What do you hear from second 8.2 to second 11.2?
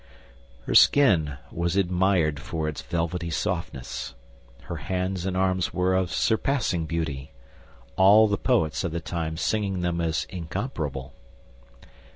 the poets of the time singing them as incomparable.